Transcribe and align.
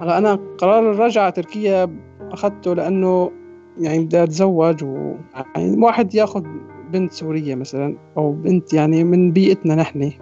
هلا 0.00 0.18
أنا 0.18 0.38
قرار 0.58 0.90
الرجعة 0.90 1.22
على 1.22 1.32
تركيا 1.32 1.96
أخذته 2.20 2.74
لأنه 2.74 3.30
يعني 3.78 4.04
بدي 4.04 4.22
أتزوج 4.22 4.84
و 4.84 5.14
يعني 5.56 5.84
واحد 5.84 6.14
ياخذ 6.14 6.44
بنت 6.92 7.12
سورية 7.12 7.54
مثلا 7.54 7.96
أو 8.16 8.32
بنت 8.32 8.72
يعني 8.74 9.04
من 9.04 9.32
بيئتنا 9.32 9.74
نحن. 9.74 10.12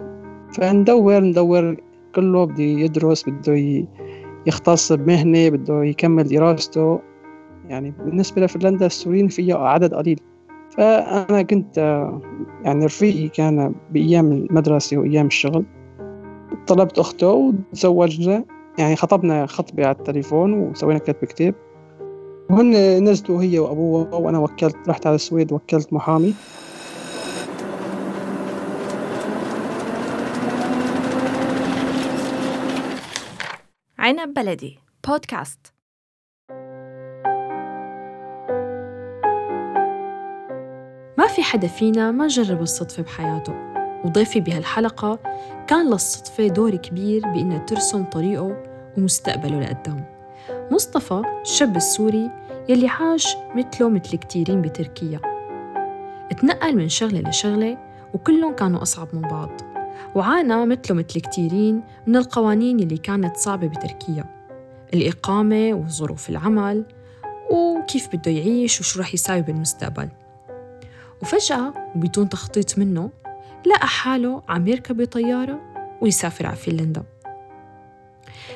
فندور 0.53 1.19
ندور 1.19 1.77
كله 2.15 2.45
بده 2.45 2.63
يدرس 2.63 3.29
بده 3.29 3.85
يختص 4.45 4.93
بمهنة 4.93 5.49
بده 5.49 5.83
يكمل 5.83 6.23
دراسته. 6.23 6.99
يعني 7.67 7.93
بالنسبة 8.05 8.41
لفنلندا 8.41 8.85
السوريين 8.85 9.27
فيها 9.27 9.57
عدد 9.57 9.93
قليل. 9.93 10.19
فأنا 10.69 11.41
كنت 11.41 11.77
يعني 12.63 12.85
رفيقي 12.85 13.27
كان 13.27 13.75
بأيام 13.91 14.31
المدرسة 14.31 14.97
وأيام 14.97 15.25
الشغل. 15.25 15.65
طلبت 16.67 16.99
أخته 16.99 17.27
وتزوجنا. 17.27 18.56
يعني 18.77 18.95
خطبنا 18.95 19.45
خطبة 19.45 19.85
على 19.85 19.95
التليفون 19.95 20.53
وسوينا 20.53 20.99
كتب 20.99 21.25
كتاب 21.25 21.55
وهن 22.49 23.03
نزلوا 23.03 23.43
هي 23.43 23.59
وأبوها 23.59 24.15
وأنا 24.15 24.39
وكلت 24.39 24.77
رحت 24.87 25.07
على 25.07 25.15
السويد 25.15 25.51
وكلت 25.51 25.93
محامي. 25.93 26.33
عنب 33.99 34.33
بلدي 34.33 34.79
بودكاست 35.07 35.73
ما 41.17 41.27
في 41.27 41.43
حدا 41.43 41.67
فينا 41.67 42.11
ما 42.11 42.27
جرب 42.27 42.61
الصدفة 42.61 43.03
بحياته 43.03 43.53
وضيفي 44.05 44.39
بهالحلقة 44.39 45.19
كان 45.67 45.89
للصدفة 45.89 46.47
دور 46.47 46.75
كبير 46.75 47.21
بإنها 47.21 47.57
ترسم 47.57 48.03
طريقه 48.03 48.66
ومستقبله 48.97 49.59
لقدام. 49.59 50.05
مصطفى 50.71 51.21
الشاب 51.41 51.75
السوري 51.75 52.31
يلي 52.69 52.87
عاش 52.87 53.37
مثله 53.55 53.89
مثل 53.89 54.15
كتيرين 54.17 54.61
بتركيا. 54.61 55.19
اتنقل 56.31 56.75
من 56.75 56.89
شغلة 56.89 57.29
لشغلة 57.29 57.77
وكلهم 58.13 58.55
كانوا 58.55 58.81
أصعب 58.81 59.07
من 59.13 59.21
بعض. 59.21 59.49
وعانى 60.15 60.65
مثله 60.65 60.95
مثل 60.97 61.19
كتيرين 61.19 61.81
من 62.07 62.15
القوانين 62.15 62.79
اللي 62.79 62.97
كانت 62.97 63.37
صعبة 63.37 63.67
بتركيا. 63.67 64.25
الإقامة 64.93 65.73
وظروف 65.73 66.29
العمل 66.29 66.85
وكيف 67.51 68.15
بده 68.15 68.31
يعيش 68.31 68.79
وشو 68.79 68.99
رح 68.99 69.13
يساوي 69.13 69.41
بالمستقبل. 69.41 70.09
وفجأة 71.21 71.73
وبدون 71.95 72.29
تخطيط 72.29 72.79
منه 72.79 73.09
لقى 73.65 73.87
حاله 73.87 74.41
عم 74.49 74.67
يركب 74.67 75.05
طيارة 75.05 75.59
ويسافر 76.01 76.45
على 76.45 76.55
فنلندا. 76.55 77.03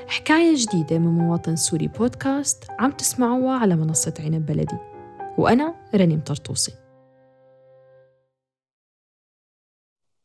حكاية 0.07 0.55
جديدة 0.55 0.99
من 0.99 1.07
مواطن 1.07 1.55
سوري 1.55 1.87
بودكاست 1.87 2.63
عم 2.79 2.91
تسمعوها 2.91 3.57
على 3.57 3.75
منصة 3.75 4.13
عنب 4.19 4.45
بلدي 4.45 4.77
وأنا 5.37 5.75
رنيم 5.95 6.19
طرطوسي 6.19 6.71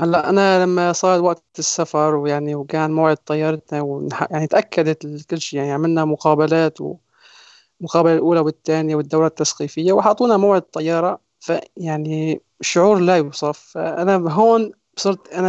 هلأ 0.01 0.29
أنا 0.31 0.65
لما 0.65 0.93
صار 0.93 1.23
وقت 1.23 1.45
السفر 1.59 2.15
ويعني 2.15 2.55
وكان 2.55 2.91
موعد 2.91 3.17
طيارتنا. 3.17 4.09
يعني 4.31 4.47
تأكدت 4.47 5.27
كل 5.31 5.41
شيء 5.41 5.59
يعني 5.59 5.73
عملنا 5.73 6.05
مقابلات 6.05 6.79
والمقابله 6.81 8.15
الأولى 8.15 8.41
والثانية 8.41 8.97
والدورة 8.97 9.27
التثقيفية 9.27 9.93
وحطونا 9.93 10.37
موعد 10.37 10.63
طيارة 10.63 11.21
فيعني 11.41 12.41
شعور 12.61 12.99
لا 12.99 13.17
يوصف 13.17 13.59
فأنا 13.59 14.33
هون 14.33 14.73
صرت 14.97 15.29
أنا. 15.29 15.49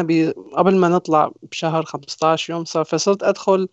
قبل 0.57 0.75
ما 0.75 0.89
نطلع 0.89 1.31
بشهر 1.51 1.85
15 1.85 2.53
يوم 2.53 2.65
صار 2.65 2.85
فصرت 2.85 3.23
أدخل 3.23 3.69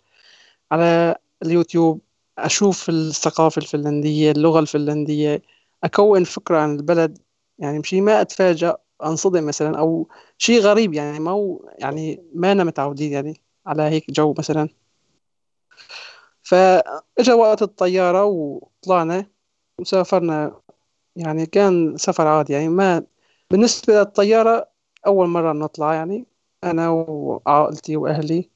على 0.72 1.16
اليوتيوب 1.42 2.00
أشوف 2.38 2.88
الثقافة 2.88 3.58
الفنلندية 3.58 4.30
اللغة 4.30 4.60
الفنلندية 4.60 5.42
أكون 5.84 6.24
فكرة 6.24 6.58
عن 6.58 6.76
البلد. 6.76 7.18
يعني 7.58 7.78
مشي 7.78 8.00
ما 8.00 8.20
أتفاجأ 8.20 8.76
أنصدم 9.04 9.46
مثلا 9.46 9.78
أو 9.78 10.08
شيء 10.38 10.60
غريب 10.60 10.94
يعني 10.94 11.20
ما 11.20 11.30
هو 11.30 11.70
يعني 11.78 12.22
ما 12.34 12.52
أنا 12.52 12.64
متعودين 12.64 13.12
يعني 13.12 13.40
على 13.66 13.82
هيك 13.82 14.10
جو 14.10 14.34
مثلا. 14.38 14.68
فإجا 16.42 17.34
وقت 17.34 17.62
الطيارة 17.62 18.24
وطلعنا 18.24 19.26
وسافرنا 19.80 20.60
يعني 21.16 21.46
كان 21.46 21.96
سفر 21.96 22.26
عادي 22.26 22.52
يعني 22.52 22.68
ما 22.68 23.02
بالنسبة 23.50 23.94
للطيارة 23.94 24.68
أول 25.06 25.28
مرة 25.28 25.52
نطلع 25.52 25.94
يعني 25.94 26.26
أنا 26.64 26.88
وعائلتي 26.90 27.96
وأهلي. 27.96 28.50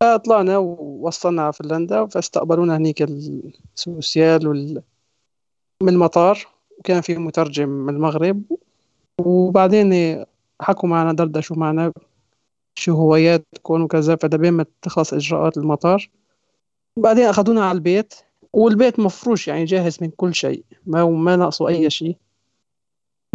فطلعنا 0.00 0.58
ووصلنا 0.58 1.42
على 1.42 1.52
فنلندا 1.52 2.06
فاستقبلونا 2.06 2.76
هنيك 2.76 3.02
السوسيال 3.02 4.48
وال... 4.48 4.82
من 5.82 5.88
المطار 5.88 6.46
وكان 6.78 7.00
في 7.00 7.16
مترجم 7.16 7.68
من 7.68 7.94
المغرب. 7.94 8.42
وبعدين 9.20 10.24
حكوا 10.60 10.88
معنا 10.88 11.12
دردشوا 11.12 11.56
معنا 11.56 11.92
شو 12.74 12.94
هواياتكم 12.94 13.82
وكذا 13.82 14.16
فدبين 14.16 14.52
ما 14.52 14.66
تخلص 14.82 15.14
إجراءات 15.14 15.56
المطار. 15.56 16.10
بعدين 16.98 17.24
أخذونا 17.24 17.64
على 17.64 17.76
البيت 17.76 18.14
والبيت 18.52 19.00
مفروش 19.00 19.48
يعني 19.48 19.64
جاهز 19.64 19.98
من 20.00 20.10
كل 20.10 20.34
شيء 20.34 20.64
ما 20.86 21.04
ما 21.04 21.36
ناقصه 21.36 21.68
أي 21.68 21.90
شيء. 21.90 22.16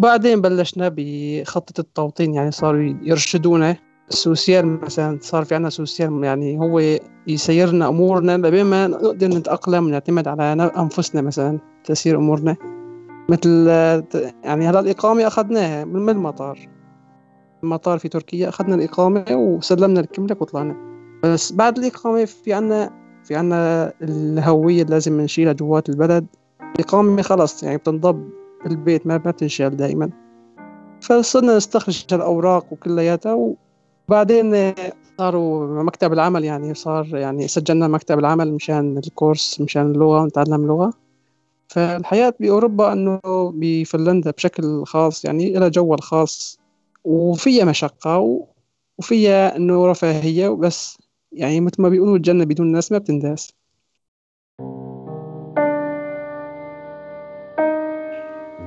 بعدين 0.02 0.42
بلشنا 0.42 0.94
بخطة 0.96 1.82
التوطين 1.82 2.34
يعني 2.34 2.52
صاروا 2.52 2.98
يرشدونا. 3.02 3.87
السوسيال 4.10 4.82
مثلا 4.82 5.20
صار 5.22 5.46
في 5.46 5.56
عنا 5.56 5.70
سوسيال 5.70 6.24
يعني 6.24 6.60
هو 6.60 6.98
يسيرنا 7.28 7.88
أمورنا 7.88 8.38
لبين 8.38 8.66
ما 8.66 8.88
نقدر 8.88 9.28
نتأقلم 9.28 9.86
ونعتمد 9.86 10.28
على 10.28 10.72
أنفسنا 10.78 11.22
مثلا 11.22 11.60
تسير 11.84 12.18
أمورنا. 12.18 12.56
مثل 13.30 13.68
يعني 14.44 14.70
هلا 14.70 14.80
الإقامة 14.80 15.28
أخذناها 15.28 15.86
من 15.86 16.10
المطار. 16.10 16.60
المطار 17.64 17.98
في 17.98 18.10
تركيا 18.10 18.50
أخذنا 18.50 18.76
الإقامة 18.76 19.26
وسلمنا 19.32 20.00
الكملك 20.00 20.42
وطلعنا. 20.42 20.76
بس 21.24 21.52
بعد 21.52 21.78
الإقامة 21.78 22.26
في 22.26 22.54
عنا 22.54 22.92
في 23.24 23.36
عنا 23.36 23.94
الهوية 24.02 24.82
اللي 24.82 24.94
لازم 24.94 25.22
نشيلها 25.22 25.54
جوات 25.54 25.90
البلد. 25.90 26.26
الإقامة 26.76 27.22
خلص 27.22 27.64
يعني 27.64 27.78
بتنضب 27.78 28.30
بالبيت 28.64 29.08
ما 29.08 29.18
بتنشال 29.18 29.78
دائما 29.78 30.10
فصرنا 31.02 31.58
نستخرج 31.58 32.06
الأوراق 32.14 32.74
وكلياتها 32.74 33.34
وبعدين 34.08 34.74
صاروا 35.18 35.84
مكتب 35.84 36.14
العمل 36.14 36.44
يعني 36.44 36.74
صار 36.74 37.16
يعني 37.16 37.48
سجلنا 37.48 37.88
مكتب 37.88 38.20
العمل 38.20 38.54
مشان 38.54 38.98
الكورس 38.98 39.62
مشان 39.62 39.92
اللغة 39.92 40.26
نتعلم 40.26 40.68
لغة. 40.68 40.94
فالحياة 41.68 42.34
بأوروبا 42.40 42.94
أنه 42.94 43.20
بفنلندا 43.56 44.32
بشكل 44.32 44.86
خاص 44.86 45.26
يعني 45.26 45.54
لها 45.54 45.68
جو 45.68 45.94
الخاص. 45.94 46.60
وفيها 47.04 47.66
مشقة 47.66 48.46
وفيها 49.00 49.56
أنه 49.56 49.88
رفاهية 49.88 50.50
بس 50.50 50.98
يعني 51.32 51.62
مثل 51.62 51.82
ما 51.82 51.90
بيقولوا 51.90 52.16
الجنة 52.18 52.46
بدون 52.46 52.72
ناس 52.72 52.92
ما 52.92 52.98
بتنداس. 52.98 53.54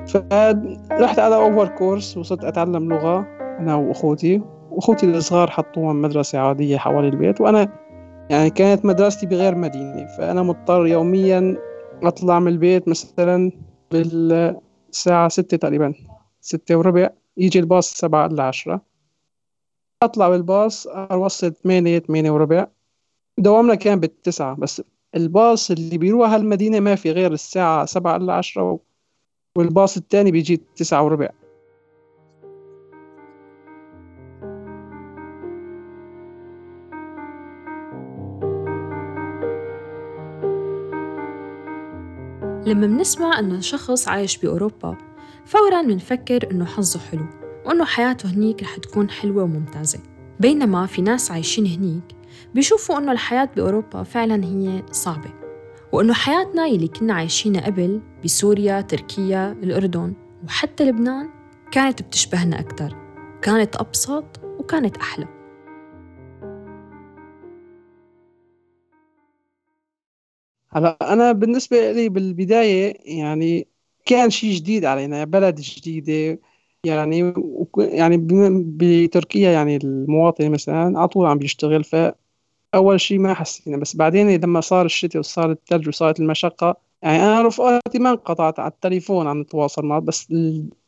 فرحت 0.07 1.19
على 1.19 1.35
أول 1.35 1.69
كورس 1.69 2.17
وصرت 2.17 2.45
أتعلم 2.45 2.93
لغة 2.93 3.27
أنا 3.59 3.75
وأخوتي. 3.77 4.60
وأخوتي 4.71 5.07
الصغار 5.07 5.51
حطوهم 5.51 6.03
مدرسة 6.03 6.39
عادية 6.39 6.77
حوالي 6.77 7.09
البيت 7.09 7.41
وأنا 7.41 7.81
يعني 8.31 8.51
كانت 8.51 8.85
مدرستي 8.85 9.27
بغير 9.27 9.55
مدينة 9.55 10.07
فأنا 10.07 10.43
مضطر 10.43 10.87
يوميا 10.87 11.57
أطلع 12.03 12.41
من 12.41 12.49
البيت 12.49 12.89
مثلا 12.89 13.53
بالساعة 13.91 15.29
ستة 15.29 15.57
تقريبا 15.57 15.95
ستة 16.41 16.77
وربع 16.77 17.11
يجي 17.37 17.59
الباص 17.59 17.95
سبعة 17.95 18.27
إلا 18.27 18.43
عشرة. 18.43 18.83
أطلع 20.03 20.29
بالباص 20.29 20.87
أوصل 20.87 21.55
ثمانية 21.55 21.99
ثمانية 21.99 22.31
وربع. 22.31 22.67
دوامنا 23.39 23.75
كان 23.75 24.01
بالتسعة 24.01 24.55
بس 24.57 24.83
الباص 25.17 25.71
اللي 25.71 25.99
بيروح 25.99 26.31
هالمدينة 26.31 26.81
ما 26.81 26.95
في 26.95 27.11
غير 27.11 27.33
الساعة 27.33 27.85
سبعة 27.85 28.17
إلا 28.17 28.33
عشرة 28.33 28.81
والباص 29.57 29.97
التاني 29.97 30.31
بيجي 30.31 30.57
تسعة 30.77 31.05
وربع. 31.05 31.29
لما 42.71 42.87
منسمع 42.87 43.39
إنه 43.39 43.61
شخص 43.61 44.09
عايش 44.09 44.39
بأوروبا 44.39 44.97
فورا 45.45 45.83
منفكر 45.83 46.51
إنه 46.51 46.65
حظه 46.65 47.01
حلو 47.01 47.27
وإنه 47.67 47.85
حياته 47.85 48.29
هنيك 48.29 48.63
رح 48.63 48.77
تكون 48.77 49.11
حلوة 49.11 49.43
وممتازة. 49.43 49.99
بينما 50.41 50.87
في 50.87 51.03
ناس 51.03 51.31
عايشين 51.31 51.67
هنيك 51.67 52.17
بيشوفوا 52.55 52.99
إنه 52.99 53.13
الحياة 53.13 53.49
بأوروبا 53.57 54.03
فعلا 54.03 54.45
هي 54.45 54.83
صعبة 54.93 55.31
وإنه 55.93 56.13
حياتنا 56.13 56.67
يلي 56.67 56.89
كنا 56.89 57.15
عايشينها 57.15 57.67
قبل 57.67 58.01
بسوريا، 58.25 58.81
تركيا، 58.81 59.53
الأردن 59.53 60.15
وحتى 60.45 60.85
لبنان 60.85 61.29
كانت 61.73 62.03
بتشبهنا 62.03 62.61
أكثر 62.61 62.97
كانت 63.43 63.77
أبسط 63.77 64.41
وكانت 64.59 64.97
أحلى. 64.97 65.40
هلا 70.73 71.13
أنا 71.13 71.33
بالنسبة 71.33 71.93
لي 71.93 72.09
بالبداية 72.09 72.95
يعني 73.19 73.69
كان 74.07 74.31
شيء 74.31 74.55
جديد 74.55 74.85
علينا 74.85 75.25
بلد 75.25 75.55
جديدة 75.61 76.41
يعني 76.85 77.35
يعني 77.79 78.17
بتركيا 78.77 79.51
يعني 79.53 79.77
المواطن 79.77 80.51
مثلا 80.51 80.99
على 80.99 81.09
طول 81.09 81.27
عم 81.27 81.39
بيشتغل 81.39 81.85
فأول 81.85 83.01
شيء 83.01 83.19
ما 83.19 83.35
حسينا. 83.35 83.77
بس 83.77 83.97
بعدين 83.97 84.31
لما 84.43 84.61
صار 84.61 84.87
الشتاء 84.87 85.21
وصار 85.21 85.51
الثلج 85.53 85.89
وصارت 85.89 86.21
المشقة 86.21 86.77
يعني 87.03 87.19
أنا 87.23 87.43
رفقاتي 87.43 87.99
ما 87.99 88.11
انقطعت 88.11 88.61
على 88.61 88.71
التليفون 88.73 89.27
عم 89.29 89.41
نتواصل 89.41 89.87
معه 89.87 90.01
بس 90.01 90.29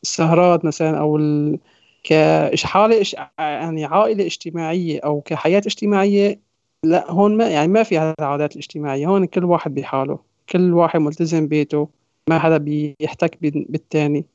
السهرات 0.05 0.64
مثلا 0.64 0.99
أو 1.00 1.17
ال... 1.17 1.58
كحالة 2.05 3.05
يعني 3.38 3.85
عائلة 3.85 4.26
اجتماعية 4.26 5.00
أو 5.05 5.20
كحياة 5.20 5.58
اجتماعية 5.67 6.40
لا 6.84 7.11
هون 7.11 7.37
ما 7.37 7.49
يعني 7.50 7.69
ما 7.69 7.82
في 7.82 8.14
العادات 8.20 8.52
الاجتماعية 8.52 9.06
هون 9.06 9.25
كل 9.26 9.44
واحد 9.44 9.75
بحاله 9.75 10.19
كل 10.49 10.73
واحد 10.75 11.00
ملتزم 11.00 11.46
بيته 11.49 11.88
ما 12.29 12.38
حدا 12.38 12.56
بيحتك 12.58 13.38
بالتاني. 13.43 14.26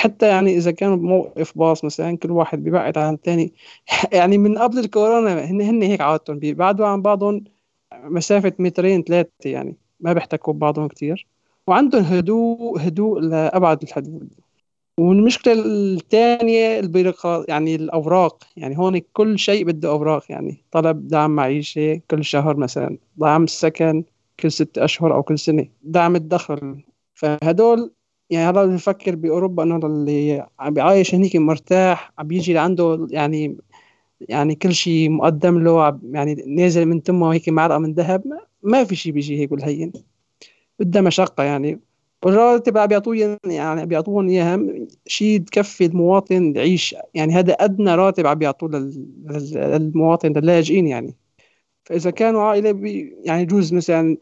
حتى 0.00 0.28
يعني 0.28 0.56
إذا 0.56 0.70
كانوا 0.70 0.96
بموقف 0.96 1.58
باص 1.58 1.84
مثلا 1.84 2.16
كل 2.16 2.30
واحد 2.30 2.64
بيبعد 2.64 2.98
عن 2.98 3.14
الثاني 3.14 3.52
يعني 4.12 4.38
من 4.38 4.58
قبل 4.58 4.78
الكورونا 4.78 5.44
هن 5.44 5.60
هن 5.60 5.82
هيك 5.82 6.00
عادتهم 6.00 6.38
بيبعدوا 6.38 6.86
عن 6.86 7.02
بعضهم 7.02 7.44
مسافة 7.94 8.52
مترين 8.58 9.02
ثلاثة 9.02 9.30
يعني 9.44 9.76
ما 10.00 10.12
بيحتكوا 10.12 10.52
ببعضهم 10.52 10.88
كتير. 10.88 11.26
وعندهم 11.66 12.02
هدوء 12.04 12.80
هدوء 12.80 13.20
لأبعد 13.20 13.82
الحدود. 13.82 14.43
والمشكلة 14.98 15.52
الثانية 15.66 16.78
البيروقراطية 16.80 17.44
يعني 17.52 17.74
الأوراق. 17.74 18.44
يعني 18.56 18.78
هون 18.78 18.98
كل 19.12 19.38
شيء 19.38 19.64
بده 19.64 19.88
أوراق. 19.88 20.24
يعني 20.30 20.64
طلب 20.70 21.08
دعم 21.08 21.30
معيشة 21.36 22.00
كل 22.10 22.24
شهر 22.24 22.56
مثلا 22.56 22.98
دعم 23.16 23.44
السكن 23.44 24.04
كل 24.40 24.52
ست 24.52 24.78
أشهر 24.78 25.14
أو 25.14 25.22
كل 25.22 25.38
سنة 25.38 25.66
دعم 25.82 26.16
الدخل. 26.16 26.82
فهدول 27.14 27.92
يعني 28.30 28.48
هذا 28.48 28.66
بفكر 28.66 29.14
بأوروبا 29.14 29.62
إنه 29.62 29.76
اللي 29.76 30.46
عم 30.60 30.74
بيعايش 30.74 31.14
هنيك 31.14 31.36
مرتاح 31.36 32.12
عم 32.18 32.26
بيجي 32.28 32.52
لعنده 32.52 33.06
يعني 33.10 33.56
يعني 34.20 34.54
كل 34.54 34.74
شيء 34.74 35.10
مقدم 35.10 35.58
له 35.64 36.00
يعني 36.12 36.34
نازل 36.46 36.86
من 36.86 37.02
تمه 37.02 37.34
هيك 37.34 37.48
معلقة 37.48 37.78
من 37.78 37.94
ذهب 37.94 38.24
ما 38.62 38.84
في 38.84 38.96
شيء 38.96 39.12
بيجي 39.12 39.38
هيك 39.40 39.50
بالهين. 39.50 39.92
بدها 40.80 41.02
مشقة 41.02 41.44
يعني. 41.44 41.80
والرواتب 42.24 42.78
عم 42.78 42.86
بيعطوه 42.86 43.38
يعني 43.44 43.86
بيعطوهم 43.86 44.28
إياها 44.28 44.60
شيء 45.06 45.40
تكفي 45.40 45.86
المواطن 45.86 46.56
يعيش. 46.56 46.94
يعني 47.14 47.32
هذا 47.32 47.52
أدنى 47.52 47.94
راتب 47.94 48.26
عم 48.26 48.34
بيعطوه 48.34 48.68
للمواطن 48.68 50.32
للاجئين 50.32 50.86
يعني. 50.86 51.14
فإذا 51.84 52.10
كانوا 52.10 52.42
عائلة 52.42 52.72
بي 52.72 53.16
يعني 53.24 53.42
يجوز 53.42 53.74
مثلا 53.74 54.16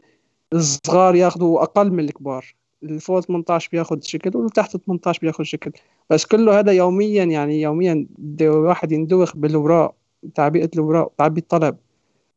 الصغار 0.53 1.15
ياخذوا 1.15 1.63
أقل 1.63 1.91
من 1.91 1.99
الكبار. 1.99 2.55
اللي 2.83 2.99
فوق 2.99 3.19
18 3.19 3.69
بياخذ 3.71 4.01
شكل 4.01 4.31
واللي 4.37 4.49
تحت 4.55 4.77
18 4.77 5.19
بياخذ 5.21 5.43
شكل. 5.43 5.71
بس 6.09 6.25
كله 6.25 6.59
هذا 6.59 6.71
يوميا 6.71 7.23
يعني 7.23 7.61
يوميا 7.61 8.07
بده 8.17 8.51
واحد 8.51 8.91
يندوخ 8.91 9.37
بالاوراق 9.37 9.95
تعبئة 10.35 10.69
الاوراق 10.73 11.11
تعبئة 11.17 11.41
الطلب. 11.41 11.77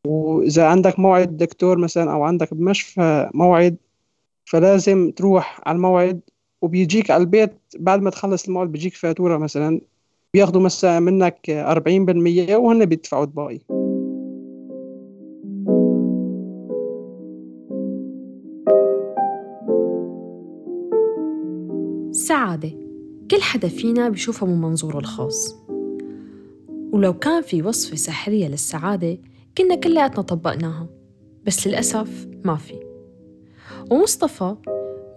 وإذا 0.07 0.67
عندك 0.67 0.99
موعد 0.99 1.37
دكتور 1.37 1.77
مثلا 1.77 2.11
أو 2.11 2.23
عندك 2.23 2.53
بمشفى 2.53 3.29
موعد 3.33 3.77
فلازم 4.47 5.11
تروح 5.11 5.61
على 5.65 5.75
الموعد 5.75 6.21
وبيجيك 6.61 7.11
على 7.11 7.21
البيت 7.21 7.53
بعد 7.79 8.01
ما 8.01 8.09
تخلص 8.09 8.47
الموعد 8.47 8.71
بيجيك 8.71 8.93
فاتورة 8.93 9.37
مثلا 9.37 9.81
بياخدوا 10.33 10.61
مثلا 10.61 10.99
منك 10.99 11.49
40% 11.49 12.55
وهن 12.55 12.85
بيدفعوا 12.85 13.23
الباقي. 13.23 13.59
السعادة 22.09 22.69
كل 23.31 23.41
حدا 23.41 23.67
فينا 23.67 24.09
بيشوفها 24.09 24.49
من 24.49 24.61
منظوره 24.61 24.97
الخاص. 24.97 25.55
ولو 26.91 27.13
كان 27.13 27.41
في 27.41 27.61
وصفة 27.61 27.95
سحرية 27.95 28.47
للسعادة 28.47 29.17
كنا 29.57 29.75
كلياتنا 29.75 30.21
طبقناها 30.21 30.87
بس 31.45 31.67
للأسف 31.67 32.27
ما 32.45 32.55
في. 32.55 32.86
ومصطفى 33.91 34.55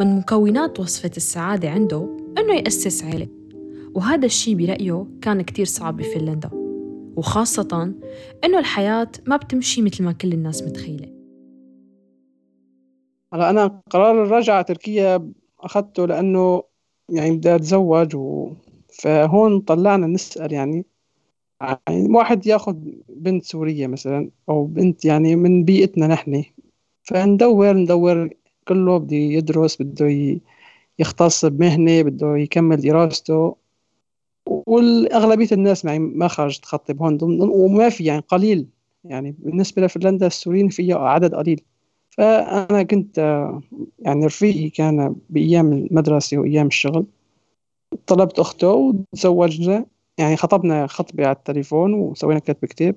من 0.01 0.19
مكونات 0.19 0.81
وصفة 0.81 1.11
السعادة 1.17 1.71
عنده 1.71 2.17
إنه 2.39 2.55
يأسس 2.55 3.05
عيلة. 3.05 3.29
وهذا 3.95 4.27
الشي 4.27 4.55
برأيه 4.55 5.07
كان 5.23 5.43
كتير 5.43 5.67
صعب 5.67 5.97
بفنلندا 5.97 6.51
وخاصة 7.17 7.95
إنه 8.45 8.59
الحياة 8.59 9.09
ما 9.27 9.37
بتمشي 9.37 9.83
مثل 9.83 10.05
ما 10.05 10.13
كل 10.13 10.33
الناس 10.33 10.63
متخيلة. 10.63 11.21
هلا 13.33 13.51
أنا 13.51 13.81
قرار 13.91 14.25
الرجعة 14.25 14.63
تركيا 14.63 15.33
أخذته 15.61 16.07
لأنه 16.07 16.63
يعني 17.09 17.37
بدي 17.37 17.55
أتزوج 17.55 18.17
و... 18.17 18.53
فهون 19.03 19.61
طلعنا 19.61 20.07
نسأل 20.07 20.53
يعني 20.53 20.85
يعني 21.61 22.17
واحد 22.17 22.47
ياخذ 22.47 22.77
بنت 23.09 23.45
سورية 23.45 23.87
مثلا 23.87 24.31
أو 24.49 24.65
بنت 24.65 25.05
يعني 25.05 25.37
من 25.37 25.65
بيئتنا 25.65 26.07
نحن 26.07 26.45
فندور 27.03 27.73
ندور 27.73 28.31
كله 28.71 28.99
بده 28.99 29.17
يدرس 29.17 29.83
بده 29.83 30.41
يختص 30.99 31.45
بمهنة 31.45 32.03
بده 32.03 32.37
يكمل 32.37 32.81
دراسته. 32.81 33.57
والأغلبية 34.47 35.49
الناس 35.53 35.85
معي 35.85 35.99
ما 35.99 36.29
خرجت 36.29 36.63
تخطب 36.63 37.03
هون 37.03 37.19
وما 37.41 37.89
في 37.89 38.05
يعني 38.05 38.23
قليل. 38.29 38.67
يعني 39.05 39.35
بالنسبة 39.39 39.83
لفنلندا 39.83 40.27
السوريين 40.27 40.69
في 40.69 40.93
عدد 40.93 41.35
قليل. 41.35 41.61
فأنا 42.11 42.83
كنت 42.83 43.19
يعني 43.99 44.27
رفيقي 44.27 44.71
كان 44.71 45.17
بأيام 45.31 45.73
المدرسة 45.73 46.39
وأيام 46.39 46.67
الشغل. 46.67 47.07
طلبت 48.07 48.39
أخته 48.39 48.73
وتزوجنا. 48.73 49.87
يعني 50.19 50.37
خطبنا 50.37 50.87
خطبة 50.87 51.27
على 51.27 51.37
التليفون 51.37 51.95
وسوينا 51.95 52.41
كتب 52.41 52.65
كتاب. 52.69 52.97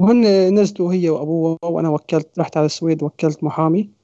وهن 0.00 0.54
نزلوا 0.54 0.92
هي 0.92 1.10
وأبوه 1.10 1.58
وأنا 1.64 1.88
وكلت 1.88 2.38
رحت 2.38 2.56
على 2.56 2.66
السويد 2.66 3.02
وكلت 3.02 3.44
محامي. 3.44 3.99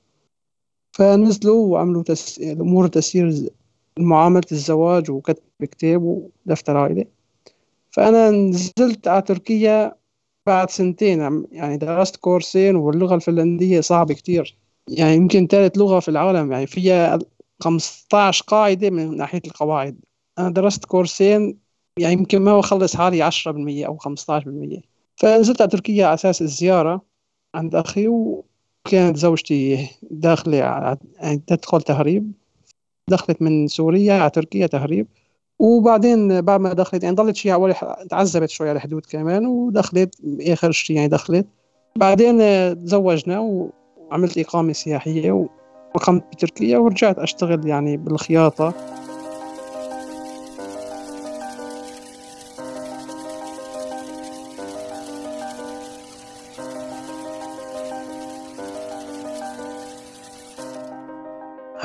فنزلوا 0.97 1.67
وعملوا 1.73 2.03
تس... 2.03 2.41
أمور 2.41 2.87
تسيير 2.89 3.51
معاملة 3.99 4.43
الزواج 4.53 5.11
وكتب 5.11 5.43
كتاب 5.61 6.03
ودفتر 6.03 6.77
عائلة 6.77 7.05
فأنا 7.91 8.31
نزلت 8.31 9.09
على 9.09 9.23
تركيا 9.23 9.95
بعد 10.47 10.71
سنتين 10.71 11.47
يعني 11.53 11.77
درست 11.77 12.17
كورسين 12.17 12.77
واللغة 12.77 13.15
الفنلندية 13.15 13.81
صعبة 13.81 14.15
كتير. 14.15 14.57
يعني 14.89 15.15
يمكن 15.15 15.47
ثالث 15.47 15.79
لغة 15.79 16.01
في 16.01 16.09
العالم 16.09 16.53
يعني 16.53 16.67
فيها 16.67 17.19
15 17.61 18.45
قاعدة 18.47 18.91
من 18.91 19.17
ناحية 19.17 19.43
القواعد. 19.47 20.01
أنا 20.39 20.51
درست 20.51 20.85
كورسين 20.85 21.59
يعني 21.99 22.13
يمكن 22.13 22.43
ما 22.43 22.59
بخلص 22.59 22.97
حالي 22.97 23.23
10% 23.31 23.87
أو 23.87 23.99
15% 23.99 24.81
فنزلت 25.17 25.61
على 25.61 25.71
تركيا 25.71 26.07
على 26.07 26.15
أساس 26.15 26.43
الزيارة 26.43 27.03
عند 27.55 27.75
أخي 27.75 28.09
و... 28.09 28.45
كانت 28.91 29.17
زوجتي 29.17 29.89
داخلة 30.11 30.57
يعني 30.57 31.43
تدخل 31.47 31.83
تهريب 31.83 32.33
دخلت 33.11 33.43
من 33.43 33.69
سوريا 33.69 34.15
على 34.15 34.31
تركيا 34.31 34.67
تهريب. 34.67 35.07
وبعدين 35.59 36.41
بعد 36.41 36.61
ما 36.61 36.73
دخلت 36.73 37.03
يعني 37.03 37.17
ضلت 37.17 37.37
شيء 37.37 37.53
أول 37.53 37.75
تعذبت 38.11 38.51
شوي 38.51 38.69
على 38.69 38.77
الحدود 38.77 39.07
كمان 39.11 39.47
ودخلت 39.47 40.15
آخر 40.41 40.71
شيء 40.71 40.97
يعني 40.97 41.09
دخلت. 41.09 41.47
بعدين 41.97 42.39
تزوجنا 42.85 43.39
وعملت 44.11 44.39
إقامة 44.39 44.73
سياحية 44.73 45.49
وقمت 45.95 46.25
بتركيا 46.33 46.79
ورجعت 46.79 47.19
أشتغل 47.19 47.67
يعني 47.67 47.97
بالخياطة. 47.97 48.75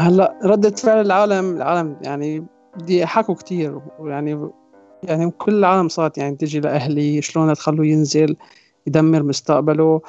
هلا 0.01 0.39
ردة 0.43 0.69
فعل 0.69 1.01
العالم 1.05 1.55
العالم 1.55 1.97
يعني 2.01 2.45
بدي 2.75 3.05
حكوا 3.05 3.35
كتير 3.35 3.81
ويعني 3.99 4.49
يعني 5.03 5.31
كل 5.31 5.53
العالم 5.53 5.87
صارت 5.89 6.17
يعني 6.17 6.35
تجي 6.35 6.59
لأهلي 6.59 7.21
شلون 7.21 7.53
تخلوه 7.53 7.85
ينزل 7.85 8.35
يدمر 8.87 9.23
مستقبله. 9.23 10.01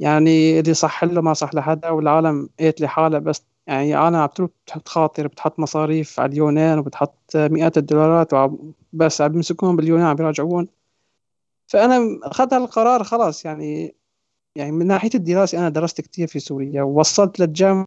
يعني 0.00 0.60
اللي 0.60 0.74
صح 0.74 1.04
له 1.04 1.20
ما 1.20 1.34
صح 1.34 1.54
لحدا 1.54 1.90
والعالم 1.90 2.48
قالت 2.60 2.80
لحالها 2.80 3.18
بس 3.18 3.42
يعني 3.66 3.94
عالم 3.94 4.16
عم 4.16 4.26
تروح 4.28 4.50
تخاطر 4.84 5.26
بتحط 5.26 5.58
مصاريف 5.58 6.20
على 6.20 6.32
اليونان 6.32 6.78
وبتحط 6.78 7.36
مئات 7.36 7.78
الدولارات 7.78 8.50
بس 8.92 9.20
عم 9.20 9.28
بيمسكوهم 9.28 9.76
باليونان 9.76 10.06
عم 10.06 10.16
بيراجعون. 10.16 10.68
فأنا 11.66 12.18
أخذت 12.22 12.54
هالقرار 12.54 13.04
خلاص. 13.04 13.44
يعني 13.44 13.94
يعني 14.56 14.72
من 14.72 14.86
ناحية 14.86 15.10
الدراسة 15.14 15.58
أنا 15.58 15.68
درست 15.68 16.00
كتير 16.00 16.26
في 16.28 16.40
سوريا 16.40 16.82
ووصلت 16.82 17.40
للجامعة. 17.40 17.86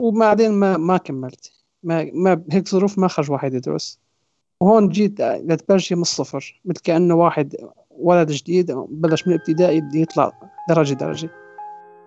وبعدين 0.00 0.52
ما 0.52 0.76
ما 0.76 0.96
كملت. 0.96 1.52
ما 1.82 2.10
ما 2.14 2.42
هيك 2.52 2.68
ظروف 2.68 2.98
ما 2.98 3.08
خرج 3.08 3.30
واحد 3.30 3.54
يدرس. 3.54 4.00
وهون 4.60 4.88
جيت 4.88 5.20
لتبلشي 5.20 5.94
من 5.94 6.02
الصفر. 6.02 6.60
مثل 6.64 6.80
كأنه 6.80 7.14
واحد 7.14 7.56
ولد 7.90 8.30
جديد 8.30 8.72
بلش 8.88 9.26
من 9.26 9.34
الابتدائي 9.34 9.80
بده 9.80 9.98
يطلع 9.98 10.32
درجة 10.68 10.94
درجة. 10.94 11.30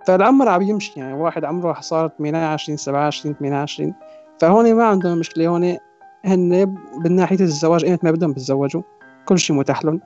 فالعمر 0.08 0.50
عم 0.50 0.62
يمشي 0.62 1.00
يعني 1.00 1.14
واحد 1.14 1.46
عمره 1.46 1.82
صار 1.82 2.08
28 2.08 2.78
27 2.78 3.36
28 3.36 3.94
فهون 4.42 4.74
ما 4.74 4.84
عندهم 4.84 5.18
مشكلة. 5.18 5.48
هون 5.48 5.78
هن 6.26 6.76
من 7.06 7.16
ناحية 7.16 7.40
الزواج 7.40 7.86
ايمت 7.86 8.04
ما 8.04 8.12
بدهم 8.12 8.34
بتزوجوا 8.34 8.82
كل 9.26 9.40
شيء 9.40 9.56
متاح 9.56 9.86
لهم. 9.86 10.02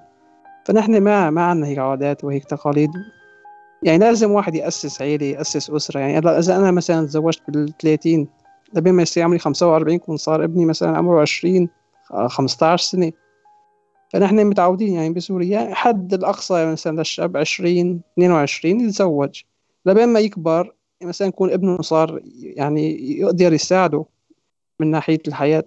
فنحن 0.65 1.01
ما 1.01 1.29
ما 1.29 1.43
عندنا 1.43 1.67
هيك 1.67 1.77
عادات 1.77 2.23
وهيك 2.23 2.45
تقاليد. 2.45 2.91
يعني 3.83 3.97
لازم 3.97 4.31
واحد 4.31 4.55
يأسس 4.55 5.01
عيلة 5.01 5.25
يأسس 5.25 5.69
أسرة. 5.69 5.99
يعني 5.99 6.17
إذا 6.17 6.57
أنا 6.57 6.71
مثلا 6.71 7.05
تزوجت 7.05 7.41
بال 7.47 7.77
30 7.77 8.27
لبين 8.73 8.93
ما 8.93 9.01
يصير 9.01 9.23
عمري 9.23 9.39
45 9.39 9.95
يكون 9.95 10.17
صار 10.17 10.43
ابني 10.43 10.65
مثلا 10.65 10.97
عمره 10.97 11.21
20 11.21 11.69
15 12.27 12.83
سنة. 12.83 13.11
فنحن 14.09 14.45
متعودين 14.45 14.93
يعني 14.93 15.09
بسوريا 15.09 15.73
حد 15.73 16.13
الأقصى 16.13 16.65
مثلا 16.65 16.97
للشاب 16.97 17.37
20 17.37 18.01
22 18.13 18.79
يتزوج. 18.79 19.41
لبين 19.85 20.09
ما 20.09 20.19
يكبر 20.19 20.75
مثلا 21.03 21.27
يكون 21.27 21.51
ابنه 21.51 21.81
صار 21.81 22.21
يعني 22.41 23.17
يقدر 23.19 23.53
يساعده 23.53 24.05
من 24.79 24.91
ناحية 24.91 25.21
الحياة. 25.27 25.63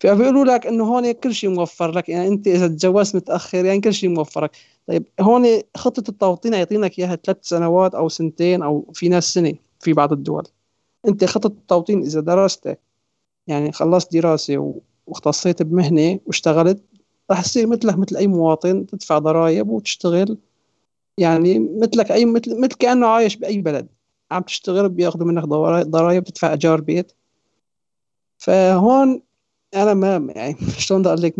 فبيقولوا 0.00 0.44
لك 0.44 0.66
إنه 0.66 0.84
هون 0.84 1.12
كل 1.12 1.34
شيء 1.34 1.50
موفر 1.50 1.90
لك. 1.90 2.08
يعني 2.08 2.28
أنت 2.28 2.48
إذا 2.48 2.68
تجوزت 2.68 3.16
متأخر 3.16 3.64
يعني 3.64 3.80
كل 3.80 3.94
شيء 3.94 4.10
موفرك 4.10 4.50
طيب 4.86 5.06
هون 5.20 5.46
خطة 5.76 6.10
التوطين 6.10 6.54
يعطينك 6.54 6.98
إياها 6.98 7.16
ثلاث 7.16 7.36
سنوات 7.42 7.94
أو 7.94 8.08
سنتين 8.08 8.62
أو 8.62 8.90
في 8.94 9.08
ناس 9.08 9.34
سنة 9.34 9.52
في 9.80 9.92
بعض 9.92 10.12
الدول. 10.12 10.44
أنت 11.08 11.24
خطة 11.24 11.46
التوطين 11.46 12.02
إذا 12.02 12.20
درست 12.20 12.78
يعني 13.46 13.72
خلصت 13.72 14.12
دراسة 14.12 14.82
واختصيت 15.06 15.62
بمهنة 15.62 16.20
واشتغلت 16.26 16.82
راح 17.30 17.42
تصير 17.42 17.66
مثلك 17.66 17.98
مثل 17.98 18.16
أي 18.16 18.26
مواطن 18.26 18.86
تدفع 18.86 19.18
ضرائب 19.18 19.68
وتشتغل. 19.68 20.38
يعني 21.18 21.58
مثلك 21.58 22.12
اي 22.12 22.24
مثل 22.24 22.60
مثل 22.60 22.74
كأنه 22.74 23.06
عايش 23.06 23.36
بأي 23.36 23.60
بلد. 23.60 23.88
عم 24.30 24.42
تشتغل 24.42 24.88
بياخذوا 24.88 25.26
منك 25.26 25.44
ضرائب 25.84 26.24
تدفع 26.24 26.52
إيجار 26.52 26.80
بيت. 26.80 27.12
فهون 28.38 29.22
أنا 29.74 29.94
ما 29.94 30.32
يعني 30.36 30.56
شلون 30.78 31.02
بدي 31.02 31.08
أقول 31.08 31.22
لك؟ 31.22 31.34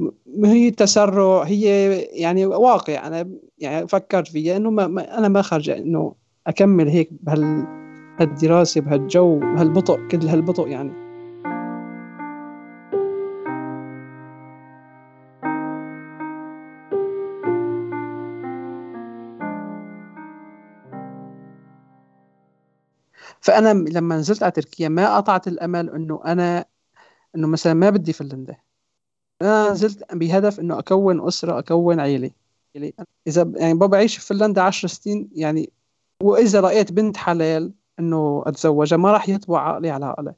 هي 0.45 0.71
تسرع 0.71 1.43
هي 1.43 1.93
يعني 2.03 2.47
واقع. 2.47 3.07
أنا 3.07 3.31
يعني 3.59 3.89
فكرت 3.89 4.29
فيها 4.29 4.57
إنه 4.57 4.71
ما, 4.71 4.87
ما 4.87 5.19
أنا 5.19 5.29
ما 5.29 5.43
خرج 5.43 5.71
إنه 5.71 6.15
أكمل 6.47 6.89
هيك 6.89 7.09
بهالدراسة 7.13 8.81
بهالجو 8.81 9.39
بهالبطء 9.39 10.01
كل 10.11 10.27
هالبطء 10.29 10.69
يعني. 10.69 11.11
فأنا 23.41 23.69
لما 23.73 24.17
نزلت 24.17 24.43
على 24.43 24.53
تركيا 24.53 24.89
ما 24.89 25.17
قطعت 25.17 25.49
الأمل 25.49 25.91
إنه 25.91 26.21
أنا 26.27 26.65
إنه 27.37 27.47
مثلا 27.47 27.75
ما 27.75 27.91
بدي 27.91 28.13
فنلندا. 28.13 28.57
أنا 29.43 29.71
نزلت 29.71 30.15
بهدف 30.15 30.61
إنه 30.61 30.79
أكون 30.79 31.27
أسرة 31.27 31.59
أكون 31.59 32.01
عيلة. 32.01 32.31
يعني 32.75 32.95
إذا 33.27 33.53
يعني 33.57 33.75
بابا 33.75 33.97
عيش 33.97 34.17
في 34.19 34.27
فنلندا 34.27 34.63
10 34.63 34.89
سنين 34.89 35.29
يعني 35.35 35.73
وإذا 36.23 36.61
لقيت 36.61 36.93
بنت 36.93 37.17
حلال 37.17 37.73
إنه 37.99 38.43
أتزوجها 38.47 38.97
ما 38.97 39.13
راح 39.13 39.29
يطبع 39.29 39.69
عقلي 39.69 39.91
على 39.91 40.07
عقلها. 40.07 40.35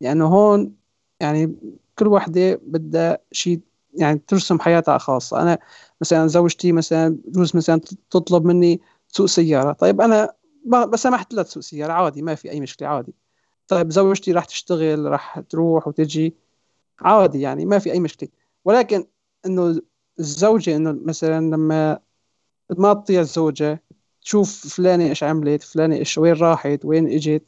لأنه 0.00 0.24
يعني 0.24 0.34
هون 0.34 0.76
يعني 1.20 1.56
كل 1.98 2.06
وحدة 2.06 2.60
بدها 2.62 3.18
شيء 3.32 3.60
يعني 3.94 4.22
ترسم 4.26 4.60
حياتها 4.60 4.98
خاصة. 4.98 5.42
أنا 5.42 5.58
مثلا 6.00 6.26
زوجتي 6.26 6.72
مثلا 6.72 7.18
بجوز 7.26 7.56
مثلا 7.56 7.80
تطلب 8.10 8.44
مني 8.44 8.80
تسوق 9.08 9.26
سيارة. 9.26 9.72
طيب 9.72 10.00
أنا 10.00 10.32
بسمحت 10.66 11.34
لها 11.34 11.42
تسوق 11.42 11.62
سيارة 11.62 11.92
عادي 11.92 12.22
ما 12.22 12.34
في 12.34 12.50
أي 12.50 12.60
مشكلة 12.60 12.88
عادي. 12.88 13.14
طيب 13.68 13.90
زوجتي 13.92 14.32
راح 14.32 14.44
تشتغل 14.44 15.04
راح 15.04 15.40
تروح 15.40 15.88
وتجي. 15.88 16.36
عادي 17.00 17.40
يعني 17.40 17.66
ما 17.66 17.78
في 17.78 17.92
أي 17.92 18.00
مشكلة. 18.00 18.28
ولكن 18.64 19.06
إنه 19.46 19.80
الزوجة 20.20 20.76
إنه 20.76 20.92
مثلا 20.92 21.40
لما 21.40 22.00
ما 22.78 22.94
تطيع 22.94 23.20
الزوجة 23.20 23.82
تشوف 24.22 24.66
فلانة 24.76 25.04
إيش 25.08 25.22
عملت 25.24 25.62
فلانة 25.62 25.96
إيش 25.96 26.18
وين 26.18 26.34
راحت 26.34 26.84
وين 26.84 27.08
إجت 27.08 27.42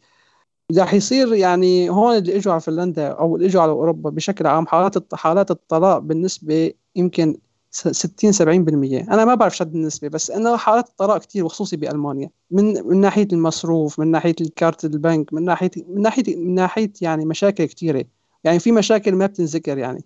راح 0.79 0.95
يصير 0.95 1.35
يعني 1.35 1.91
هون 1.91 2.17
اللي 2.17 2.37
إجوا 2.37 2.53
على 2.53 2.61
فنلندا 2.61 3.09
أو 3.09 3.37
اللي 3.37 3.47
إجوا 3.47 3.63
على 3.63 3.73
أوروبا 3.73 4.11
بشكل 4.11 4.47
عام 4.47 4.67
حالات 4.67 5.15
حالات 5.15 5.51
الطلاق 5.51 5.99
بالنسبة 5.99 6.73
يمكن 6.97 7.39
60 7.71 8.33
70% 8.33 9.13
أنا 9.13 9.25
ما 9.25 9.35
بعرف 9.35 9.57
شد 9.57 9.75
النسبة 9.75 10.09
بس 10.09 10.31
انه 10.31 10.57
حالات 10.57 10.89
الطلاق 10.89 11.19
كثير 11.19 11.45
وخصوصي 11.45 11.77
بألمانيا. 11.77 12.31
من 12.51 12.87
من 12.87 13.01
ناحية 13.01 13.29
المصروف 13.33 13.99
من 14.01 14.11
ناحية 14.11 14.35
الكارت 14.41 14.85
البنك 14.85 15.33
من 15.35 15.45
ناحية 15.45 15.71
من 15.89 16.03
ناحية 16.03 16.37
من 16.37 16.55
ناحية 16.55 16.93
يعني 17.01 17.25
مشاكل 17.25 17.65
كثيره 17.65 18.05
يعني 18.45 18.59
في 18.59 18.73
مشاكل 18.73 19.15
ما 19.15 19.27
بتنذكر 19.27 19.79
يعني. 19.79 20.05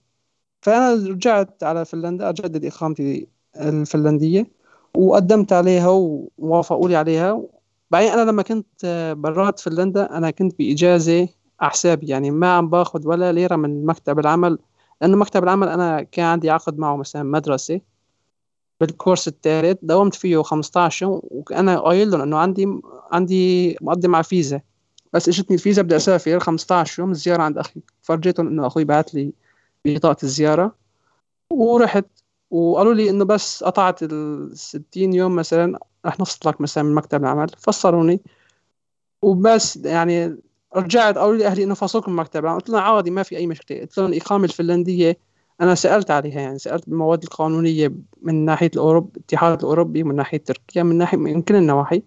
فأنا 0.60 0.94
رجعت 1.08 1.62
على 1.62 1.84
فنلندا 1.84 2.28
أجدد 2.28 2.64
إقامتي 2.64 3.26
الفنلندية 3.56 4.46
وقدمت 4.94 5.52
عليها 5.52 5.88
ووافقوا 6.38 6.88
لي 6.88 6.96
عليها. 6.96 7.42
بعدين 7.90 8.10
أنا 8.10 8.30
لما 8.30 8.42
كنت 8.42 9.14
برات 9.18 9.60
فنلندا 9.60 10.16
أنا 10.16 10.30
كنت 10.30 10.58
بإجازة 10.58 11.28
على 11.60 11.70
حسابي 11.70 12.06
يعني 12.06 12.30
ما 12.30 12.52
عم 12.52 12.70
باخذ 12.70 13.08
ولا 13.08 13.32
ليرة 13.32 13.56
من 13.56 13.86
مكتب 13.86 14.18
العمل. 14.18 14.58
لأنه 15.02 15.16
مكتب 15.16 15.44
العمل 15.44 15.68
أنا 15.68 16.02
كان 16.02 16.24
عندي 16.24 16.50
عقد 16.50 16.78
معه 16.78 16.96
مثلا 16.96 17.22
مدرسة 17.22 17.80
بالكورس 18.80 19.28
الثالث 19.28 19.78
داومت 19.82 20.14
فيه 20.14 20.42
15 20.42 21.06
يوم 21.06 21.20
وأنا 21.24 21.80
قايل 21.80 22.10
لهم 22.10 22.20
إنه 22.20 22.38
عندي 22.38 22.80
عندي 23.12 23.76
مقدم 23.80 24.14
على 24.14 24.24
فيزا. 24.24 24.60
بس 25.12 25.28
إجتني 25.28 25.56
الفيزا 25.56 25.82
بدي 25.82 25.96
أسافر 25.96 26.38
15 26.40 27.02
يوم 27.02 27.14
زيارة 27.14 27.42
عند 27.42 27.58
أخي. 27.58 27.80
فرجيتهم 28.02 28.46
إنه 28.46 28.66
أخوي 28.66 28.84
بعت 28.84 29.14
لي 29.14 29.32
بطاقة 29.84 30.16
الزيارة. 30.22 30.74
ورحت 31.50 32.06
وقالوا 32.50 32.94
لي 32.94 33.10
إنه 33.10 33.24
بس 33.24 33.64
قطعت 33.64 34.02
ال 34.02 34.50
60 34.58 35.12
يوم 35.12 35.36
مثلا 35.36 35.78
رح 36.06 36.20
نفصلك 36.20 36.60
مثلا 36.60 36.84
من 36.84 36.94
مكتب 36.94 37.22
العمل. 37.22 37.48
فصلوني. 37.58 38.20
وبس 39.22 39.76
يعني 39.76 40.36
رجعت 40.76 41.18
قالوا 41.18 41.36
لي 41.36 41.46
أهلي 41.46 41.64
انه 41.64 41.74
فصلكم 41.74 42.12
المكتب 42.12 42.46
قلت 42.46 42.70
لهم 42.70 42.80
عادي 42.80 43.10
ما 43.10 43.22
في 43.22 43.36
أي 43.36 43.46
مشكلة. 43.46 43.80
قلت 43.80 43.98
لهم 43.98 44.08
الإقامة 44.12 44.44
الفنلندية 44.44 45.18
أنا 45.60 45.74
سألت 45.74 46.10
عليها 46.10 46.40
يعني 46.40 46.58
سألت 46.58 46.88
بالمواد 46.88 47.22
القانونية 47.22 47.92
من 48.22 48.44
ناحية 48.44 48.70
الأوروب 48.74 49.16
الاتحاد 49.16 49.58
الأوروبي 49.58 50.04
من 50.04 50.16
ناحية 50.16 50.38
تركيا 50.38 50.82
من 50.82 50.98
ناحية 50.98 51.18
من 51.18 51.42
كل 51.42 51.56
النواحي. 51.56 52.02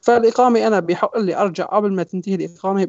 فالإقامة 0.00 0.66
أنا 0.66 0.80
بحق 0.80 1.18
لي 1.18 1.36
أرجع 1.36 1.64
قبل 1.64 1.92
ما 1.92 2.02
تنتهي 2.02 2.34
الإقامة 2.34 2.88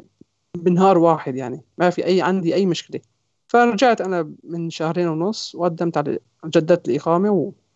بنهار 0.56 0.98
واحد 0.98 1.36
يعني. 1.36 1.64
ما 1.78 1.90
في 1.90 2.06
أي 2.06 2.22
عندي 2.22 2.54
أي 2.54 2.66
مشكلة. 2.66 3.00
فرجعت 3.48 4.00
أنا 4.00 4.32
من 4.44 4.70
شهرين 4.70 5.08
ونص 5.08 5.54
وقدمت 5.54 5.96
على 5.98 6.18
جددت 6.44 6.88
الإقامة 6.88 7.30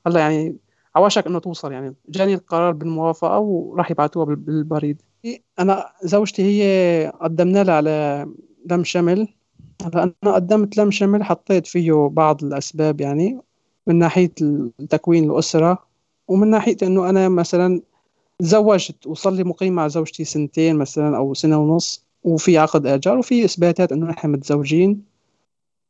وهلا 0.04 0.20
يعني 0.20 0.56
عواشك 0.96 1.26
إنه 1.26 1.38
توصل 1.38 1.72
يعني. 1.72 1.94
جاني 2.08 2.34
القرار 2.34 2.72
بالموافقة 2.72 3.38
وراح 3.38 3.90
يبعثوها 3.90 4.24
بالبريد. 4.24 5.02
أنا 5.58 5.92
زوجتي 6.02 6.42
هي 6.42 7.12
قدمنا 7.20 7.64
لها 7.64 7.74
على 7.74 8.26
لم 8.70 8.84
شمل. 8.84 9.28
أنا 9.94 10.34
قدمت 10.34 10.76
لم 10.76 10.90
شمل 10.90 11.24
حطيت 11.24 11.66
فيه 11.66 12.08
بعض 12.12 12.44
الأسباب 12.44 13.00
يعني 13.00 13.40
من 13.86 13.98
ناحية 13.98 14.32
تكوين 14.90 15.30
الأسرة 15.30 15.78
ومن 16.28 16.50
ناحية 16.50 16.76
إنه 16.82 17.10
أنا 17.10 17.28
مثلا 17.28 17.80
تزوجت 18.38 19.06
وصار 19.06 19.32
لي 19.32 19.44
مقيم 19.44 19.72
مع 19.72 19.88
زوجتي 19.88 20.24
سنتين 20.24 20.76
مثلا 20.76 21.16
أو 21.16 21.34
سنة 21.34 21.58
ونص 21.58 22.06
وفي 22.24 22.58
عقد 22.58 22.86
اجار 22.86 23.18
وفي 23.18 23.44
إثباتات 23.44 23.92
إنه 23.92 24.06
نحن 24.06 24.28
متزوجين. 24.28 25.04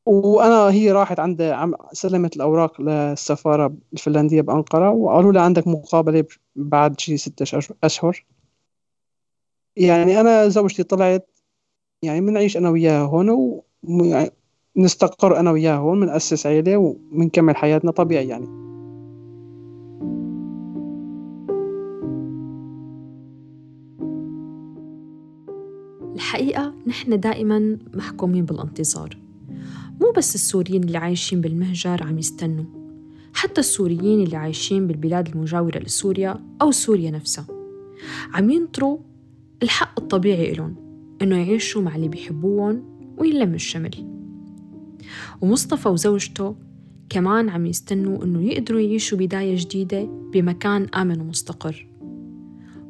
وأنا 0.07 0.71
هي 0.71 0.93
راحت 0.93 1.21
عند 1.21 1.57
سلمت 1.93 2.37
الأوراق 2.37 2.81
للسفارة 2.81 3.75
الفنلندية 3.93 4.41
بأنقرة 4.41 4.91
وقالوا 4.91 5.33
لها 5.33 5.43
عندك 5.43 5.69
مقابلة 5.69 6.25
بعد 6.57 7.01
شي 7.01 7.17
ستة 7.17 7.59
أشهر. 7.85 8.25
يعني 9.77 10.21
أنا 10.21 10.49
زوجتي 10.49 10.83
طلعت 10.83 11.31
يعني 12.03 12.21
بنعيش 12.21 12.57
أنا 12.57 12.71
وياها 12.71 13.03
هون 13.03 13.61
ونستقر 14.77 15.41
أنا 15.41 15.51
وياها 15.51 15.77
هون 15.77 16.01
بنأسس 16.01 16.47
عيلة 16.47 16.77
وبنكمل 16.77 17.57
حياتنا 17.57 17.91
طبيعي 17.91 18.29
يعني. 18.29 18.47
الحقيقة 26.15 26.75
نحن 26.87 27.21
دائما 27.21 27.79
محكومين 27.95 28.45
بالانتظار. 28.45 29.19
مو 30.01 30.11
بس 30.17 30.35
السوريين 30.35 30.85
اللي 30.85 30.99
عايشين 30.99 31.41
بالمهجر 31.41 32.03
عم 32.03 32.19
يستنوا 32.19 32.65
حتى 33.35 33.61
السوريين 33.61 34.23
اللي 34.23 34.37
عايشين 34.37 34.87
بالبلاد 34.87 35.29
المجاورة 35.29 35.79
لسوريا 35.79 36.45
أو 36.63 36.71
سوريا 36.71 37.11
نفسها. 37.11 37.47
عم 38.35 38.51
ينطروا 38.51 38.99
الحق 39.63 40.01
الطبيعي 40.01 40.53
إلهم 40.53 40.77
إنه 41.23 41.37
يعيشوا 41.37 41.83
مع 41.83 41.97
اللي 41.97 42.09
بيحبوهم 42.09 42.83
ويلم 43.19 43.55
الشمل. 43.55 44.17
ومصطفى 45.41 45.89
وزوجته 45.89 46.57
كمان 47.09 47.49
عم 47.49 47.67
يستنوا 47.67 48.25
إنه 48.25 48.43
يقدروا 48.43 48.81
يعيشوا 48.81 49.19
بداية 49.19 49.57
جديدة 49.57 50.05
بمكان 50.05 50.87
آمن 50.95 51.21
ومستقر 51.21 51.89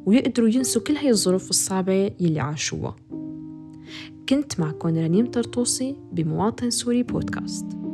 ويقدروا 0.05 0.49
ينسوا 0.49 0.81
كل 0.81 0.95
هاي 0.95 1.09
الظروف 1.09 1.49
الصعبة 1.49 2.11
يلي 2.19 2.39
عاشوها. 2.39 2.95
كنت 4.29 4.59
معكم 4.59 4.89
رنيم 4.89 5.25
طرطوسي 5.25 5.95
بمواطن 6.11 6.69
سوري 6.69 7.03
بودكاست. 7.03 7.86